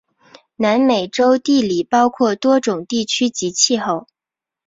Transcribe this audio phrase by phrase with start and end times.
[0.55, 4.07] 南美洲地理包括多种地区及气候。